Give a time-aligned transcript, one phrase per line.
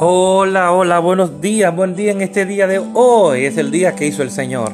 [0.00, 3.46] Hola, hola, buenos días, buen día en este día de hoy.
[3.46, 4.72] Es el día que hizo el Señor.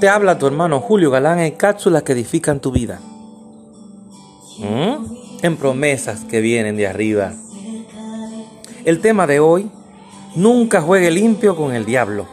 [0.00, 3.00] Te habla tu hermano Julio Galán en cápsulas que edifican tu vida.
[4.58, 5.06] ¿Mm?
[5.40, 7.32] En promesas que vienen de arriba.
[8.84, 9.70] El tema de hoy,
[10.34, 12.26] nunca juegue limpio con el diablo.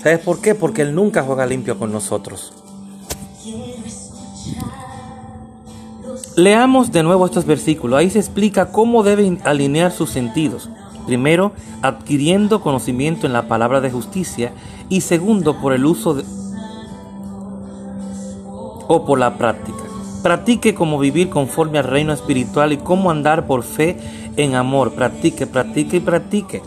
[0.00, 0.54] ¿Sabes por qué?
[0.54, 2.52] Porque él nunca juega limpio con nosotros.
[6.36, 7.98] Leamos de nuevo estos versículos.
[7.98, 10.70] Ahí se explica cómo deben alinear sus sentidos.
[11.08, 14.52] Primero, adquiriendo conocimiento en la palabra de justicia
[14.90, 16.22] y segundo, por el uso de,
[18.88, 19.78] o por la práctica.
[20.22, 23.96] Practique cómo vivir conforme al reino espiritual y cómo andar por fe
[24.36, 24.92] en amor.
[24.92, 26.62] Practique, practique y practique.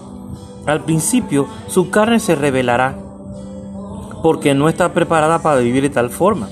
[0.65, 2.97] Al principio, su carne se revelará
[4.23, 6.49] porque no está preparada para vivir de tal forma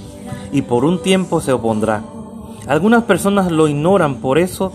[0.52, 2.03] y por un tiempo se opondrá.
[2.67, 4.71] Algunas personas lo ignoran, por eso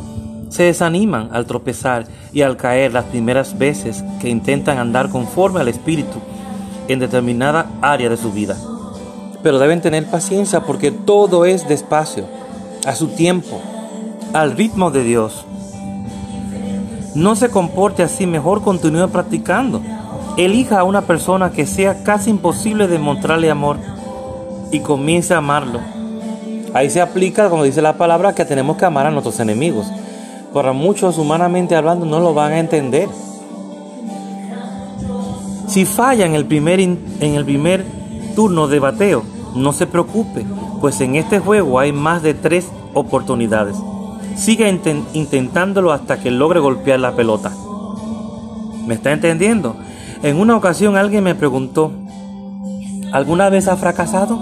[0.54, 5.66] se desaniman al tropezar y al caer las primeras veces que intentan andar conforme al
[5.66, 6.20] Espíritu
[6.86, 8.56] en determinada área de su vida.
[9.42, 12.27] Pero deben tener paciencia porque todo es despacio,
[12.86, 13.60] a su tiempo,
[14.32, 15.44] al ritmo de Dios.
[17.16, 19.82] No se comporte así, mejor continúe practicando.
[20.36, 23.78] Elija a una persona que sea casi imposible demostrarle amor
[24.70, 25.80] y comience a amarlo
[26.75, 29.86] Ahí se aplica, como dice la palabra, que tenemos que amar a nuestros enemigos.
[30.55, 33.08] Para muchos, humanamente hablando, no lo van a entender.
[35.66, 37.84] Si falla en el primer, en el primer
[38.36, 39.25] turno de bateo,
[39.56, 40.47] no se preocupe,
[40.80, 43.77] pues en este juego hay más de tres oportunidades.
[44.36, 47.52] Siga intentándolo hasta que logre golpear la pelota.
[48.86, 49.75] ¿Me está entendiendo?
[50.22, 51.91] En una ocasión alguien me preguntó,
[53.10, 54.38] ¿alguna vez ha fracasado?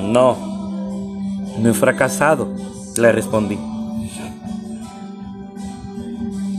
[0.00, 0.36] No,
[1.58, 2.48] no he fracasado,
[2.96, 3.58] le respondí.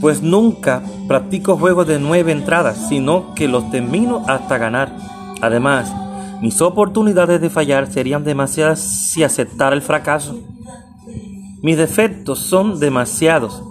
[0.01, 4.91] Pues nunca practico juegos de nueve entradas, sino que los termino hasta ganar.
[5.41, 5.93] Además,
[6.41, 10.39] mis oportunidades de fallar serían demasiadas si aceptara el fracaso.
[11.61, 13.61] Mis defectos son demasiados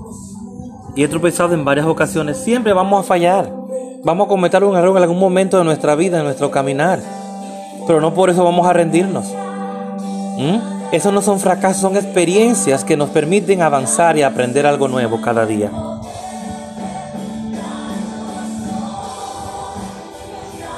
[0.94, 2.36] y he tropezado en varias ocasiones.
[2.36, 3.52] Siempre vamos a fallar.
[4.04, 7.00] Vamos a cometer un error en algún momento de nuestra vida, en nuestro caminar.
[7.88, 9.34] Pero no por eso vamos a rendirnos.
[10.38, 10.58] ¿Mm?
[10.92, 15.44] Esos no son fracasos, son experiencias que nos permiten avanzar y aprender algo nuevo cada
[15.44, 15.70] día.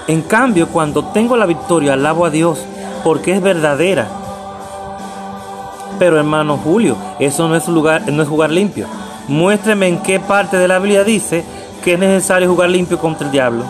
[0.09, 2.65] En cambio, cuando tengo la victoria, alabo a Dios
[3.05, 4.09] porque es verdadera.
[5.99, 8.87] Pero hermano Julio, eso no es, lugar, no jugar limpio.
[9.29, 11.45] Muéstreme en qué parte de la Biblia dice
[11.85, 13.65] que es necesario jugar limpio contra el diablo.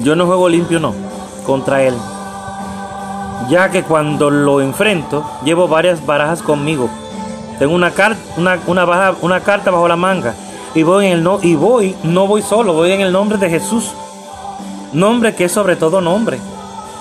[0.00, 0.94] Yo no juego limpio, no,
[1.46, 1.94] contra él
[3.48, 6.88] ya que cuando lo enfrento llevo varias barajas conmigo.
[7.58, 7.92] Tengo una,
[8.36, 10.34] una, una, una carta bajo la manga
[10.74, 13.48] y voy, en el no, y voy, no voy solo, voy en el nombre de
[13.48, 13.92] Jesús.
[14.94, 16.38] Nombre que es sobre todo nombre.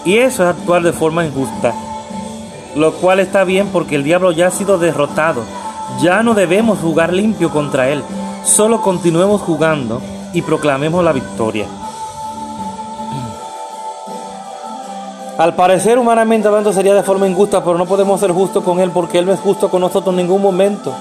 [0.04, 1.74] Y eso es actuar de forma injusta.
[2.76, 5.44] Lo cual está bien porque el diablo ya ha sido derrotado.
[6.02, 8.04] Ya no debemos jugar limpio contra él.
[8.44, 10.02] Solo continuemos jugando
[10.34, 11.68] y proclamemos la victoria.
[15.38, 18.90] Al parecer, humanamente hablando, sería de forma injusta, pero no podemos ser justos con Él
[18.92, 20.96] porque Él no es justo con nosotros en ningún momento.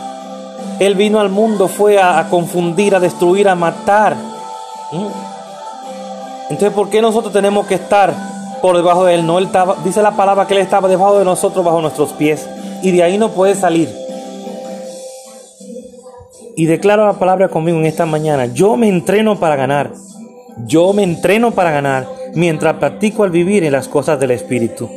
[0.79, 4.17] Él vino al mundo, fue a, confundir, a destruir, a matar.
[4.91, 5.07] ¿Mm?
[6.53, 8.13] Entonces, ¿por qué nosotros tenemos que estar
[8.61, 9.27] por debajo de Él?
[9.27, 12.47] No, él estaba, dice la palabra que Él estaba debajo de nosotros, bajo nuestros pies.
[12.83, 13.89] Y de ahí no puede salir.
[16.55, 18.45] Y declaro la palabra conmigo en esta mañana.
[18.45, 19.93] Yo me entreno para ganar.
[20.67, 24.91] Yo me entreno para ganar mientras practico al vivir en las cosas del Espíritu.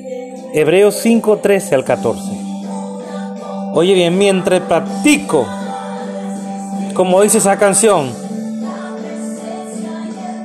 [0.53, 2.21] Hebreos 5, 13 al 14.
[3.73, 5.45] Oye bien, mientras practico,
[6.94, 8.25] como dice esa canción,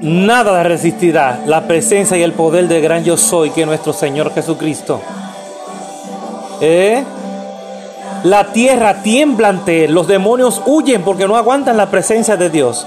[0.00, 5.00] nada resistirá la presencia y el poder del gran yo soy que nuestro Señor Jesucristo.
[6.60, 7.04] ¿Eh?
[8.24, 12.86] La tierra tiembla ante él, los demonios huyen porque no aguantan la presencia de Dios.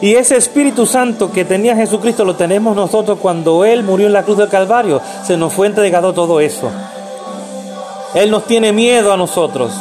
[0.00, 4.22] Y ese Espíritu Santo que tenía Jesucristo lo tenemos nosotros cuando Él murió en la
[4.22, 5.02] cruz del Calvario.
[5.24, 6.70] Se nos fue entregado todo eso.
[8.14, 9.72] Él nos tiene miedo a nosotros.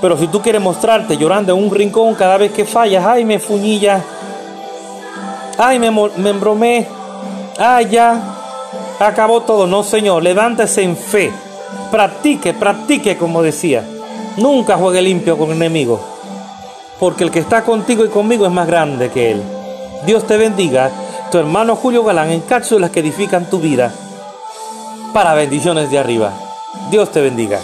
[0.00, 3.38] Pero si tú quieres mostrarte llorando en un rincón cada vez que fallas, ay, me
[3.38, 4.02] fuñilla,
[5.58, 5.88] ay, me,
[6.30, 6.86] embromé,
[7.58, 8.20] ay, ya,
[8.98, 9.66] acabó todo.
[9.66, 11.32] No, Señor, levántese en fe.
[11.90, 13.84] Practique, practique, como decía.
[14.36, 16.00] Nunca juegue limpio con enemigos
[16.98, 19.42] porque el que está contigo y conmigo es más grande que Él.
[20.04, 20.90] Dios te bendiga,
[21.30, 23.92] tu hermano Julio Galán en cápsulas que edifican tu vida
[25.12, 26.32] para bendiciones de arriba.
[26.90, 27.60] Dios te bendiga.